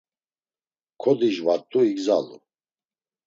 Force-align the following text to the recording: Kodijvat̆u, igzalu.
Kodijvat̆u, 1.01 1.79
igzalu. 1.91 2.37